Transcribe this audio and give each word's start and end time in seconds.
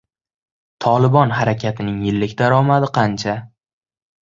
«Tolibon» 0.85 1.35
harakatining 1.41 2.01
yillik 2.07 2.35
daromadi 2.41 2.91
qancha? 2.99 3.39